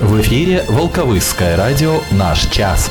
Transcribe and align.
В 0.00 0.18
эфире 0.22 0.64
Волковысское 0.66 1.58
радио 1.58 2.00
«Наш 2.10 2.46
час». 2.46 2.90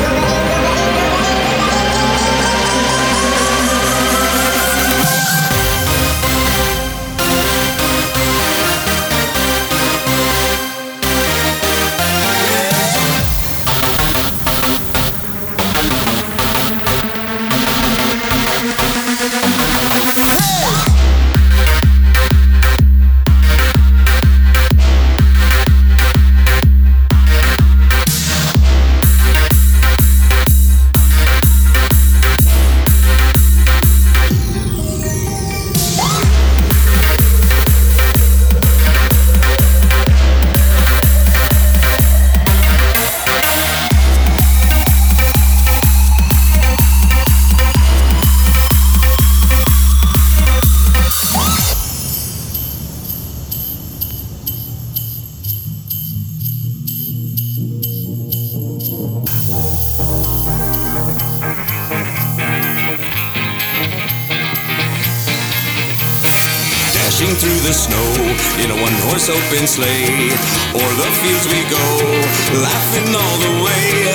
O'er 69.29 70.93
the 70.97 71.09
fields 71.21 71.45
we 71.45 71.61
go, 71.69 71.85
laughing 72.57 73.13
all 73.13 73.37
the 73.37 73.53
way. 73.61 74.09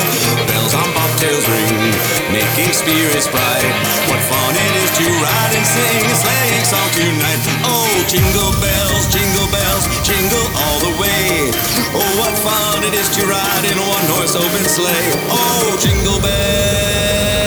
Bells 0.51 0.75
on 0.75 0.83
bobtails 0.91 1.47
ring, 1.47 1.95
making 2.35 2.73
spirits 2.75 3.31
bright. 3.31 3.71
What 4.11 4.19
fun 4.27 4.51
it 4.51 4.73
is 4.83 4.91
to 4.99 5.07
ride 5.23 5.53
and 5.55 5.63
sing 5.63 6.03
a 6.03 6.15
sleighing 6.15 6.65
song 6.67 6.89
tonight. 6.91 7.39
Oh, 7.63 7.87
jingle 8.11 8.51
bells, 8.59 9.07
jingle 9.07 9.47
bells, 9.47 9.87
jingle 10.03 10.47
all 10.59 10.79
the 10.83 10.93
way. 10.99 11.55
Oh, 11.95 12.11
what 12.19 12.35
fun 12.43 12.83
it 12.83 12.93
is 12.93 13.07
to 13.15 13.25
ride 13.27 13.63
in 13.63 13.77
a 13.79 13.87
one-horse 13.87 14.35
open 14.35 14.65
sleigh. 14.67 15.13
Oh, 15.31 15.77
jingle 15.79 16.19
bells. 16.19 17.46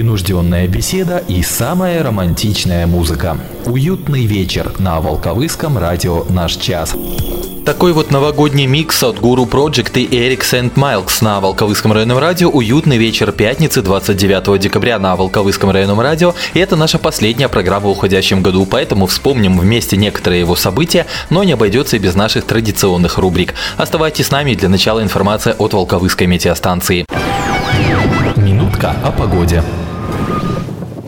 Непринужденная 0.00 0.66
беседа 0.66 1.22
и 1.28 1.42
самая 1.42 2.02
романтичная 2.02 2.86
музыка. 2.86 3.36
Уютный 3.66 4.24
вечер 4.24 4.72
на 4.78 4.98
Волковыском 4.98 5.76
радио 5.76 6.24
«Наш 6.30 6.56
час». 6.56 6.96
Такой 7.66 7.92
вот 7.92 8.10
новогодний 8.10 8.64
микс 8.64 9.02
от 9.02 9.18
Guru 9.18 9.46
Project 9.46 10.00
и 10.00 10.08
Eric 10.08 10.40
St. 10.40 10.72
Miles 10.72 11.22
на 11.22 11.38
Волковыском 11.40 11.92
районном 11.92 12.16
радио. 12.16 12.48
Уютный 12.48 12.96
вечер 12.96 13.30
пятницы 13.30 13.82
29 13.82 14.58
декабря 14.58 14.98
на 14.98 15.14
Волковыском 15.16 15.70
районном 15.70 16.00
радио. 16.00 16.34
И 16.54 16.60
это 16.60 16.76
наша 16.76 16.98
последняя 16.98 17.50
программа 17.50 17.88
в 17.88 17.90
уходящем 17.90 18.42
году, 18.42 18.64
поэтому 18.64 19.06
вспомним 19.06 19.58
вместе 19.58 19.98
некоторые 19.98 20.40
его 20.40 20.56
события, 20.56 21.04
но 21.28 21.44
не 21.44 21.52
обойдется 21.52 21.96
и 21.96 21.98
без 21.98 22.14
наших 22.14 22.46
традиционных 22.46 23.18
рубрик. 23.18 23.52
Оставайтесь 23.76 24.28
с 24.28 24.30
нами 24.30 24.54
для 24.54 24.70
начала 24.70 25.02
информация 25.02 25.52
от 25.52 25.74
Волковыской 25.74 26.26
метеостанции. 26.26 27.04
Минутка 28.36 28.96
о 29.04 29.12
погоде. 29.12 29.62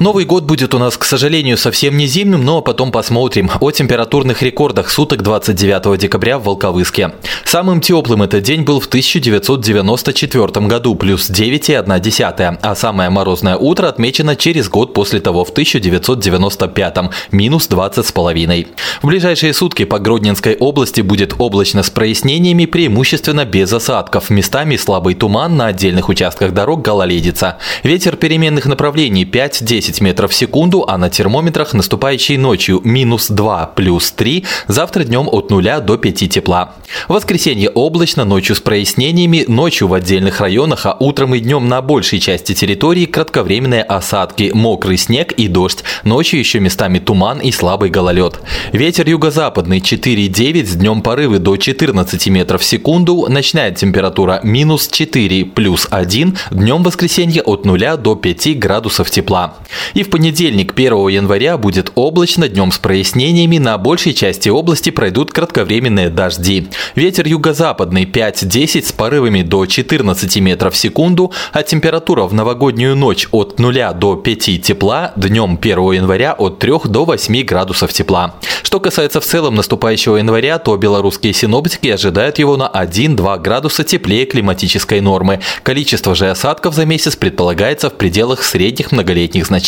Новый 0.03 0.25
год 0.25 0.43
будет 0.43 0.75
у 0.75 0.81
нас, 0.81 0.97
к 0.97 1.05
сожалению, 1.05 1.57
совсем 1.57 1.97
не 1.97 2.09
зимним, 2.09 2.45
но 2.45 2.61
потом 2.61 2.91
посмотрим. 2.91 3.49
О 3.61 3.71
температурных 3.71 4.43
рекордах 4.43 4.91
суток 4.91 5.23
29 5.23 5.97
декабря 5.97 6.41
в 6.41 6.43
Волковыске. 6.43 7.13
Самым 7.45 7.81
теплым 7.81 8.25
этот 8.25 8.43
день 8.43 8.63
был 8.63 8.81
в 8.81 8.87
1994 8.87 10.67
году, 10.67 10.97
плюс 10.97 11.31
9,1, 11.31 12.59
а 12.61 12.75
самое 12.75 13.11
морозное 13.11 13.57
утро 13.57 13.87
отмечено 13.87 14.35
через 14.35 14.69
год 14.69 14.93
после 14.93 15.21
того, 15.21 15.45
в 15.45 15.51
1995, 15.51 16.97
минус 17.31 17.69
20,5. 17.69 18.67
В 19.03 19.07
ближайшие 19.07 19.55
сутки 19.55 19.85
по 19.85 20.01
Гродненской 20.01 20.57
области 20.57 21.01
будет 21.01 21.37
облачно 21.39 21.85
с 21.85 21.91
прояснениями, 21.91 22.65
преимущественно 22.65 23.45
без 23.45 23.73
осадков. 23.73 24.31
Местами 24.31 24.77
слабый 24.77 25.15
туман, 25.15 25.57
на 25.57 25.67
отдельных 25.67 26.09
участках 26.09 26.53
дорог 26.53 26.83
гололедица. 26.83 27.59
Ветер 27.85 28.17
переменных 28.17 28.67
направлений 28.67 29.25
5-10 29.25 29.92
10 29.93 30.01
метров 30.01 30.31
в 30.31 30.35
секунду, 30.35 30.85
а 30.89 30.97
на 30.97 31.11
термометрах 31.11 31.75
наступающей 31.75 32.39
ночью 32.39 32.81
минус 32.83 33.29
2 33.29 33.67
плюс 33.77 34.11
3, 34.13 34.45
завтра 34.67 35.05
днем 35.05 35.29
от 35.31 35.51
0 35.51 35.81
до 35.83 35.99
5 35.99 36.31
тепла. 36.31 36.75
Воскресенье 37.09 37.69
облачно, 37.69 38.25
ночью 38.25 38.57
с 38.57 38.61
прояснениями, 38.61 39.45
ночью 39.49 39.89
в 39.89 39.95
отдельных 39.95 40.41
районах, 40.41 40.87
а 40.87 40.97
утром 40.99 41.35
и 41.35 41.41
днем 41.41 41.69
на 41.69 41.83
большей 41.83 42.21
части 42.21 42.55
территории 42.55 43.05
кратковременные 43.05 43.83
осадки, 43.83 44.51
мокрый 44.55 44.97
снег 44.97 45.33
и 45.33 45.49
дождь. 45.49 45.85
Ночью 46.05 46.41
еще 46.41 46.61
местами 46.61 46.99
туман 46.99 47.41
и 47.41 47.53
слабый 47.53 47.91
гололед. 47.91 48.41
Ветер 48.73 49.09
юго-западный 49.09 49.81
4,9, 49.81 50.67
с 50.67 50.75
днем 50.75 51.03
порывы 51.03 51.39
до 51.39 51.57
14 51.57 52.29
метров 52.29 52.63
в 52.63 52.65
секунду, 52.65 53.27
ночная 53.29 53.73
температура 53.73 54.41
минус 54.43 54.89
4 54.89 55.45
плюс 55.45 55.87
1, 55.91 56.39
днем 56.51 56.83
воскресенье 56.83 57.43
от 57.43 57.67
0 57.67 57.97
до 57.99 58.15
5 58.15 58.59
градусов 58.59 59.11
тепла. 59.11 59.55
И 59.95 60.03
в 60.03 60.11
понедельник 60.11 60.73
1 60.73 61.09
января 61.09 61.59
будет 61.59 61.93
облачно, 61.95 62.49
днем 62.49 62.73
с 62.73 62.79
прояснениями, 62.79 63.59
на 63.59 63.79
большей 63.79 64.15
части 64.15 64.49
области 64.49 64.91
пройдут 64.91 65.33
кратковременные 65.33 66.11
дожди. 66.11 66.69
Ветер 66.95 67.27
юго-западный 67.27 68.05
5-10 68.05 68.87
с 68.87 68.93
порывами 68.93 69.43
до 69.43 69.67
14 69.67 70.37
метров 70.39 70.75
в 70.75 70.77
секунду, 70.77 71.33
а 71.53 71.63
температура 71.63 72.25
в 72.25 72.35
новогоднюю 72.35 72.97
ночь 72.97 73.29
от 73.31 73.59
0 73.59 73.95
до 73.95 74.17
5 74.17 74.63
тепла, 74.63 75.13
днем 75.17 75.59
1 75.61 75.93
января 75.93 76.33
от 76.33 76.59
3 76.59 76.73
до 76.87 77.05
8 77.05 77.43
градусов 77.45 77.93
тепла. 77.93 78.35
Что 78.63 78.81
касается 78.81 79.21
в 79.21 79.25
целом 79.25 79.55
наступающего 79.55 80.17
января, 80.17 80.59
то 80.59 80.77
белорусские 80.77 81.33
синоптики 81.33 81.89
ожидают 81.89 82.39
его 82.39 82.57
на 82.57 82.71
1-2 82.73 83.41
градуса 83.41 83.85
теплее 83.85 84.27
климатической 84.27 85.01
нормы. 85.01 85.41
Количество 85.63 86.15
же 86.15 86.31
осадков 86.31 86.75
за 86.75 86.87
месяц 86.87 87.17
предполагается 87.17 87.91
в 87.91 87.95
пределах 87.95 88.43
средних 88.43 88.93
многолетних 88.93 89.47
значений. 89.47 89.62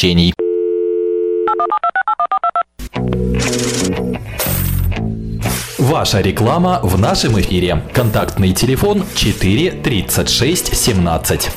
Ваша 5.79 6.20
реклама 6.20 6.81
в 6.82 6.99
нашем 6.99 7.38
эфире. 7.41 7.81
Контактный 7.93 8.52
телефон 8.52 9.05
4 9.14 9.70
36 9.70 10.76
17. 10.76 11.50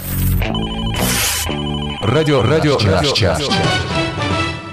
Радио, 2.04 2.44
радио, 2.44 2.78
наш 2.80 3.12
час. 3.13 3.42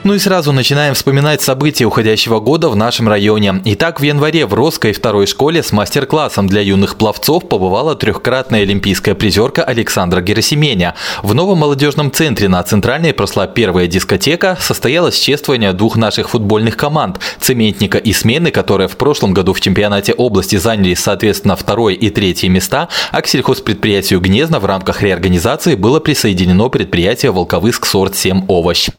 Ну 0.05 0.12
и 0.12 0.19
сразу 0.19 0.53
начинаем 0.53 0.93
вспоминать 0.93 1.41
события 1.41 1.87
уходящего 1.87 2.39
года 2.39 2.69
в 2.69 2.77
нашем 2.77 3.09
районе. 3.09 3.62
Итак, 3.65 4.01
в 4.01 4.03
январе 4.03 4.45
в 4.45 4.53
Росской 4.53 4.93
второй 4.93 5.27
школе 5.27 5.62
с 5.62 5.73
мастер-классом 5.73 6.47
для 6.47 6.61
юных 6.61 6.99
пловцов 6.99 7.49
побывала 7.49 7.95
трехкратная 7.95 8.65
олимпийская 8.65 9.15
призерка 9.15 9.65
Александра 9.65 10.21
Герасименя. 10.21 10.95
В 11.23 11.33
новом 11.33 11.61
молодежном 11.61 12.12
центре 12.12 12.49
на 12.49 12.62
Центральной 12.62 13.15
прошла 13.15 13.47
первая 13.47 13.87
дискотека, 13.87 14.59
состоялось 14.61 15.19
чествование 15.19 15.73
двух 15.73 15.97
наших 15.97 16.29
футбольных 16.29 16.77
команд– 16.77 17.19
«Цементника» 17.41 17.97
и 17.97 18.12
«Смены», 18.12 18.51
которые 18.51 18.89
в 18.89 18.99
прошлом 18.99 19.33
году 19.33 19.55
в 19.55 19.62
чемпионате 19.62 20.12
области 20.12 20.56
заняли, 20.56 20.93
соответственно, 20.93 21.56
второе 21.56 21.95
и 21.95 22.11
третье 22.11 22.51
места, 22.51 22.89
а 23.11 23.23
к 23.23 23.27
сельхозпредприятию 23.27 24.21
«Гнезно» 24.21 24.61
в 24.61 24.67
рамках 24.67 25.01
реорганизации 25.01 25.77
было 25.77 25.99
присоединено 25.99 26.69
предприятие 26.69 27.33
«Волковыск 27.33 27.87
Сорт 27.87 28.15
7 28.15 28.45
Овощ». 28.49 28.91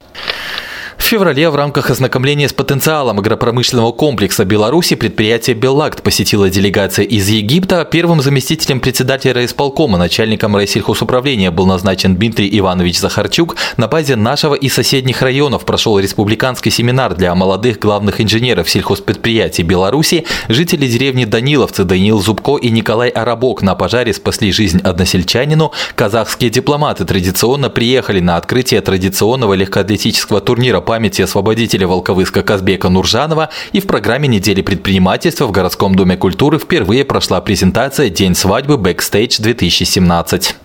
В 0.98 1.08
феврале 1.08 1.50
в 1.50 1.56
рамках 1.56 1.92
ознакомления 1.92 2.48
с 2.48 2.54
потенциалом 2.54 3.20
агропромышленного 3.20 3.92
комплекса 3.92 4.46
Беларуси 4.46 4.96
предприятие 4.96 5.56
«Беллакт» 5.56 6.02
посетила 6.02 6.50
делегация 6.50 7.06
из 7.06 7.28
Египта. 7.28 7.86
Первым 7.86 8.22
заместителем 8.22 8.80
председателя 8.80 9.34
райисполкома, 9.34 9.98
начальником 9.98 10.56
райсельхозуправления 10.56 11.52
был 11.52 11.68
назначен 11.68 12.16
Дмитрий 12.16 12.50
Иванович 12.58 13.00
Захарчук. 13.00 13.56
На 13.78 13.88
базе 13.88 14.16
нашего 14.16 14.56
и 14.56 14.70
соседних 14.70 15.22
районов 15.22 15.66
прошел 15.66 16.00
республиканский 16.00 16.72
семинар 16.72 17.14
для 17.14 17.36
молодых 17.36 17.78
главных 17.78 18.22
инженеров 18.22 18.70
сельхозпредприятий 18.70 19.64
Беларуси. 19.64 20.26
Жители 20.48 20.88
деревни 20.88 21.26
Даниловцы 21.26 21.84
Даниил 21.84 22.20
Зубко 22.20 22.58
и 22.58 22.70
Николай 22.72 23.10
Арабок 23.10 23.62
на 23.62 23.76
пожаре 23.76 24.14
спасли 24.14 24.52
жизнь 24.52 24.80
односельчанину. 24.80 25.72
Казахские 25.96 26.50
дипломаты 26.50 27.06
традиционно 27.06 27.70
приехали 27.70 28.22
на 28.22 28.38
открытие 28.38 28.82
традиционного 28.82 29.54
легкоатлетического 29.54 30.40
турнира 30.40 30.85
памяти 30.86 31.24
освободителя 31.24 31.88
Волковыска 31.88 32.44
Казбека 32.44 32.90
Нуржанова 32.90 33.50
и 33.74 33.82
в 33.82 33.88
программе 33.88 34.28
недели 34.28 34.62
предпринимательства 34.62 35.46
в 35.46 35.52
городском 35.52 35.96
доме 35.96 36.16
культуры 36.16 36.60
впервые 36.60 37.04
прошла 37.04 37.42
презентация 37.42 38.10
«День 38.10 38.36
свадьбы 38.36 38.78
Бэкстейдж 38.78 39.42
2017». 39.42 40.65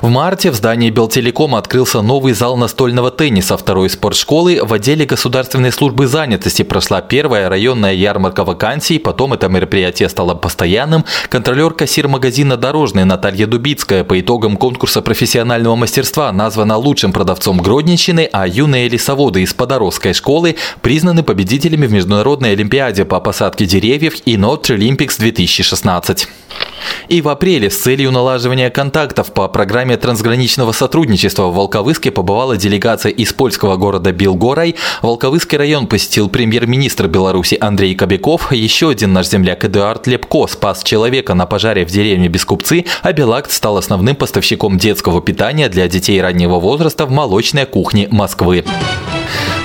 В 0.00 0.08
марте 0.08 0.50
в 0.50 0.54
здании 0.54 0.90
Белтелекома 0.90 1.58
открылся 1.58 2.02
новый 2.02 2.32
зал 2.32 2.56
настольного 2.56 3.10
тенниса 3.10 3.56
второй 3.56 3.90
спортшколы. 3.90 4.60
В 4.62 4.72
отделе 4.72 5.06
государственной 5.06 5.72
службы 5.72 6.06
занятости 6.06 6.62
прошла 6.62 7.00
первая 7.00 7.48
районная 7.48 7.94
ярмарка 7.94 8.44
вакансий, 8.44 8.98
потом 8.98 9.32
это 9.32 9.48
мероприятие 9.48 10.08
стало 10.08 10.34
постоянным. 10.34 11.04
Контролер 11.28 11.72
кассир 11.72 12.08
магазина 12.08 12.56
«Дорожный» 12.56 13.04
Наталья 13.04 13.46
Дубицкая 13.46 14.04
по 14.04 14.18
итогам 14.20 14.56
конкурса 14.56 15.02
профессионального 15.02 15.76
мастерства 15.76 16.32
названа 16.32 16.76
лучшим 16.76 17.12
продавцом 17.12 17.58
Гродненщины, 17.58 18.28
а 18.32 18.46
юные 18.46 18.88
лесоводы 18.88 19.42
из 19.42 19.54
Подорожской 19.54 20.14
школы 20.14 20.56
признаны 20.80 21.22
победителями 21.22 21.86
в 21.86 21.92
Международной 21.92 22.52
Олимпиаде 22.52 23.04
по 23.04 23.20
посадке 23.20 23.66
деревьев 23.66 24.14
и 24.24 24.36
Not 24.36 24.64
Olympics 24.64 25.18
2016. 25.18 26.28
И 27.08 27.20
в 27.20 27.28
апреле 27.28 27.70
с 27.70 27.78
целью 27.78 28.10
налаживания 28.10 28.70
контактов 28.70 29.32
по 29.32 29.48
программе 29.48 29.96
трансграничного 29.96 30.72
сотрудничества 30.72 31.48
в 31.48 31.54
Волковыске 31.54 32.10
побывала 32.10 32.56
делегация 32.56 33.12
из 33.12 33.32
польского 33.32 33.76
города 33.76 34.12
Билгорай. 34.12 34.76
Волковыский 35.02 35.58
район 35.58 35.86
посетил 35.86 36.28
премьер-министр 36.28 37.08
Беларуси 37.08 37.56
Андрей 37.60 37.94
Кобяков. 37.94 38.52
Еще 38.52 38.90
один 38.90 39.12
наш 39.12 39.28
земляк 39.28 39.64
Эдуард 39.64 40.06
Лепко 40.06 40.46
спас 40.46 40.82
человека 40.82 41.34
на 41.34 41.46
пожаре 41.46 41.84
в 41.84 41.90
деревне 41.90 42.28
Бескупцы, 42.28 42.84
а 43.02 43.12
Белакт 43.12 43.50
стал 43.50 43.76
основным 43.76 44.16
поставщиком 44.16 44.78
детского 44.78 45.20
питания 45.20 45.68
для 45.68 45.88
детей 45.88 46.20
раннего 46.20 46.58
возраста 46.58 47.06
в 47.06 47.10
молочной 47.10 47.66
кухне 47.66 48.08
Москвы. 48.10 48.64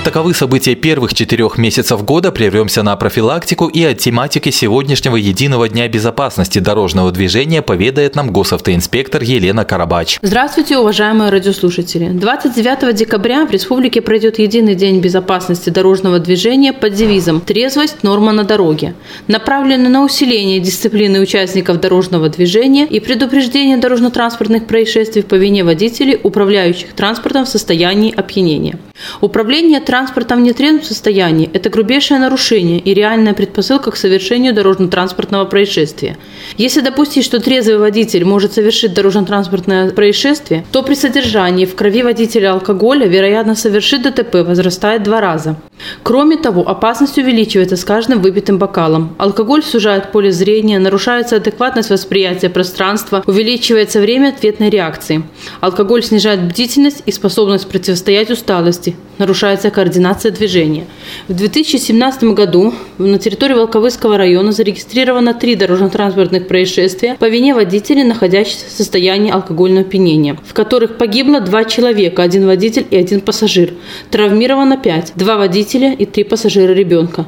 Таковы 0.08 0.32
события 0.32 0.74
первых 0.74 1.12
четырех 1.12 1.58
месяцев 1.58 2.02
года. 2.02 2.32
Прервемся 2.32 2.82
на 2.82 2.96
профилактику 2.96 3.66
и 3.66 3.84
от 3.84 3.98
тематики 3.98 4.48
сегодняшнего 4.48 5.16
единого 5.16 5.68
дня 5.68 5.86
безопасности 5.86 6.60
дорожного 6.60 7.12
движения 7.12 7.60
поведает 7.60 8.14
нам 8.14 8.32
госавтоинспектор 8.32 9.22
Елена 9.22 9.66
Карабач. 9.66 10.18
Здравствуйте, 10.22 10.78
уважаемые 10.78 11.30
радиослушатели. 11.30 12.08
29 12.08 12.96
декабря 12.96 13.44
в 13.44 13.50
республике 13.50 14.00
пройдет 14.00 14.38
единый 14.38 14.74
день 14.74 15.00
безопасности 15.00 15.68
дорожного 15.68 16.18
движения 16.20 16.72
под 16.72 16.94
девизом 16.94 17.42
«Трезвость– 17.42 17.96
норма 18.02 18.32
на 18.32 18.44
дороге», 18.44 18.94
направленный 19.26 19.90
на 19.90 20.02
усиление 20.02 20.58
дисциплины 20.58 21.20
участников 21.20 21.80
дорожного 21.80 22.30
движения 22.30 22.86
и 22.86 22.98
предупреждение 23.00 23.76
дорожно-транспортных 23.76 24.66
происшествий 24.66 25.22
по 25.22 25.34
вине 25.34 25.64
водителей, 25.64 26.18
управляющих 26.22 26.94
транспортом 26.94 27.44
в 27.44 27.48
состоянии 27.50 28.10
опьянения. 28.10 28.78
Управление 29.20 29.80
транспортом 29.80 30.40
в 30.40 30.42
нетрезвом 30.42 30.82
состоянии– 30.82 31.50
это 31.52 31.70
грубейшее 31.70 32.18
нарушение 32.20 32.78
и 32.78 32.94
реальная 32.94 33.34
предпосылка 33.34 33.90
к 33.90 33.96
совершению 33.96 34.54
дорожно-транспортного 34.54 35.44
происшествия. 35.44 36.16
Если 36.56 36.80
допустить, 36.80 37.24
что 37.24 37.40
трезвый 37.40 37.78
водитель 37.78 38.24
может 38.24 38.52
совершить 38.52 38.94
дорожно-транспортное 38.94 39.90
происшествие, 39.90 40.64
то 40.72 40.82
при 40.82 40.94
содержании 40.94 41.66
в 41.66 41.74
крови 41.74 42.02
водителя 42.02 42.52
алкоголя 42.52 43.06
вероятность 43.06 43.62
совершить 43.62 44.02
ДТП 44.02 44.36
возрастает 44.46 45.02
два 45.02 45.20
раза. 45.20 45.56
Кроме 46.02 46.36
того, 46.36 46.68
опасность 46.68 47.18
увеличивается 47.18 47.76
с 47.76 47.84
каждым 47.84 48.20
выпитым 48.20 48.58
бокалом. 48.58 49.14
Алкоголь 49.18 49.62
сужает 49.62 50.12
поле 50.12 50.32
зрения, 50.32 50.78
нарушается 50.78 51.36
адекватность 51.36 51.90
восприятия 51.90 52.48
пространства, 52.48 53.22
увеличивается 53.26 54.00
время 54.00 54.28
ответной 54.30 54.70
реакции. 54.70 55.22
Алкоголь 55.60 56.02
снижает 56.02 56.42
бдительность 56.42 57.02
и 57.06 57.12
способность 57.12 57.68
противостоять 57.68 58.30
усталости, 58.30 58.96
нарушается 59.18 59.70
координация 59.70 60.30
движения. 60.32 60.86
В 61.28 61.34
2017 61.34 62.24
году 62.24 62.74
на 62.98 63.18
территории 63.18 63.54
Волковыского 63.54 64.16
района 64.16 64.52
зарегистрировано 64.52 65.34
три 65.34 65.56
дорожно-транспортных 65.56 66.48
происшествия 66.48 67.16
по 67.18 67.28
вине 67.28 67.54
водителей, 67.54 68.04
находящихся 68.04 68.66
в 68.66 68.72
состоянии 68.72 69.30
алкогольного 69.30 69.86
опьянения, 69.86 70.36
в 70.44 70.54
которых 70.54 70.98
погибло 70.98 71.40
два 71.40 71.64
человека, 71.64 72.22
один 72.22 72.46
водитель 72.46 72.86
и 72.90 72.96
один 72.96 73.20
пассажир. 73.20 73.74
Травмировано 74.10 74.76
пять, 74.76 75.12
два 75.14 75.36
водителя 75.36 75.67
и 75.76 76.06
три 76.06 76.24
пассажира 76.24 76.72
ребенка. 76.72 77.26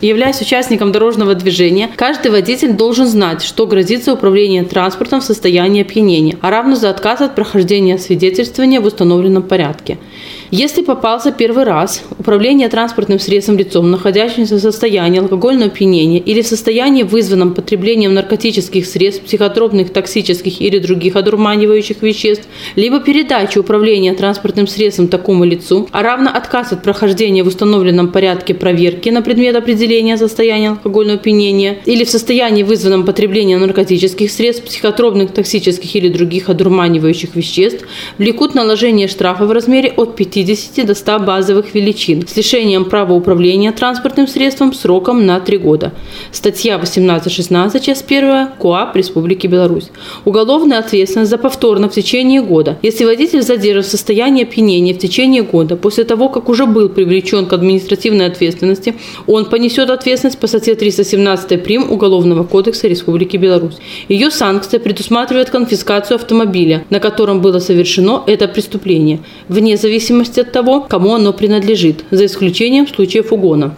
Являясь 0.00 0.40
участником 0.40 0.92
дорожного 0.92 1.34
движения, 1.34 1.90
каждый 1.96 2.30
водитель 2.30 2.72
должен 2.72 3.06
знать, 3.06 3.42
что 3.42 3.66
грозит 3.66 4.04
за 4.04 4.14
управление 4.14 4.64
транспортом 4.64 5.20
в 5.20 5.24
состоянии 5.24 5.82
опьянения, 5.82 6.38
а 6.40 6.50
равно 6.50 6.76
за 6.76 6.90
отказ 6.90 7.20
от 7.20 7.34
прохождения 7.34 7.98
свидетельствования 7.98 8.80
в 8.80 8.86
установленном 8.86 9.42
порядке. 9.42 9.98
Если 10.50 10.82
попался 10.82 11.30
первый 11.30 11.62
раз, 11.62 12.02
управление 12.18 12.68
транспортным 12.68 13.20
средством 13.20 13.56
лицом, 13.56 13.88
находящимся 13.88 14.56
в 14.56 14.58
состоянии 14.58 15.20
алкогольного 15.20 15.70
опьянения 15.70 16.18
или 16.18 16.42
в 16.42 16.46
состоянии, 16.46 17.04
вызванном 17.04 17.54
потреблением 17.54 18.14
наркотических 18.14 18.84
средств, 18.84 19.22
психотропных, 19.22 19.92
токсических 19.92 20.60
или 20.60 20.80
других 20.80 21.14
одурманивающих 21.14 22.02
веществ, 22.02 22.48
либо 22.74 22.98
передачи 22.98 23.58
управления 23.58 24.12
транспортным 24.12 24.66
средством 24.66 25.06
такому 25.06 25.44
лицу, 25.44 25.88
а 25.92 26.02
равно 26.02 26.32
отказ 26.34 26.72
от 26.72 26.82
прохождения 26.82 27.44
в 27.44 27.46
установленном 27.46 28.10
порядке 28.10 28.52
проверки 28.52 29.08
на 29.08 29.22
предмет 29.22 29.54
определения 29.54 30.16
состояния 30.16 30.70
алкогольного 30.70 31.20
опьянения 31.20 31.78
или 31.86 32.02
в 32.02 32.10
состоянии, 32.10 32.64
вызванном 32.64 33.04
потреблением 33.04 33.60
наркотических 33.60 34.28
средств, 34.28 34.64
психотропных, 34.64 35.30
токсических 35.30 35.94
или 35.94 36.08
других 36.08 36.48
одурманивающих 36.48 37.36
веществ, 37.36 37.86
влекут 38.18 38.56
наложение 38.56 39.06
штрафа 39.06 39.46
в 39.46 39.52
размере 39.52 39.92
от 39.96 40.16
50 40.44 40.86
до 40.86 40.94
100 40.94 41.18
базовых 41.18 41.74
величин 41.74 42.26
с 42.26 42.34
лишением 42.34 42.86
права 42.86 43.12
управления 43.12 43.72
транспортным 43.72 44.26
средством 44.26 44.72
сроком 44.72 45.26
на 45.26 45.38
3 45.38 45.58
года. 45.58 45.92
Статья 46.32 46.78
18.16, 46.78 47.80
часть 47.80 48.04
1 48.06 48.48
КОАП 48.58 48.96
Республики 48.96 49.46
Беларусь. 49.46 49.90
Уголовная 50.24 50.78
ответственность 50.78 51.30
за 51.30 51.36
повторно 51.36 51.88
в 51.88 51.92
течение 51.92 52.40
года. 52.40 52.78
Если 52.80 53.04
водитель 53.04 53.42
задержан 53.42 53.82
в 53.82 53.86
состоянии 53.86 54.44
опьянения 54.44 54.94
в 54.94 54.98
течение 54.98 55.42
года 55.42 55.76
после 55.76 56.04
того, 56.04 56.30
как 56.30 56.48
уже 56.48 56.64
был 56.64 56.88
привлечен 56.88 57.44
к 57.46 57.52
административной 57.52 58.26
ответственности, 58.26 58.94
он 59.26 59.44
понесет 59.44 59.90
ответственность 59.90 60.38
по 60.38 60.46
статье 60.46 60.74
317 60.74 61.62
прим. 61.62 61.90
Уголовного 61.90 62.44
кодекса 62.44 62.88
Республики 62.88 63.36
Беларусь. 63.36 63.76
Ее 64.08 64.30
санкция 64.30 64.80
предусматривает 64.80 65.50
конфискацию 65.50 66.16
автомобиля, 66.16 66.84
на 66.90 67.00
котором 67.00 67.40
было 67.40 67.58
совершено 67.58 68.22
это 68.26 68.48
преступление, 68.48 69.20
вне 69.48 69.76
зависимости 69.76 70.29
от 70.38 70.52
того, 70.52 70.86
кому 70.88 71.14
оно 71.14 71.32
принадлежит, 71.32 72.04
за 72.10 72.26
исключением 72.26 72.86
случаев 72.86 73.32
угона 73.32 73.74